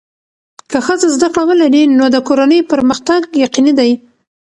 که 0.69 0.77
ښځه 0.87 1.07
زده 1.15 1.27
کړه 1.33 1.43
ولري، 1.49 1.83
نو 1.97 2.05
د 2.15 2.17
کورنۍ 2.27 2.59
پرمختګ 2.71 3.21
یقیني 3.45 3.73
دی. 3.79 3.91